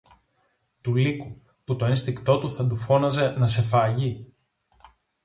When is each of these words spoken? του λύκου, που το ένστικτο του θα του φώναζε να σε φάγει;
του 0.81 0.95
λύκου, 0.95 1.41
που 1.63 1.75
το 1.75 1.85
ένστικτο 1.85 2.39
του 2.39 2.51
θα 2.51 2.67
του 2.67 2.75
φώναζε 2.75 3.29
να 3.29 3.47
σε 3.47 3.61
φάγει; 3.61 4.33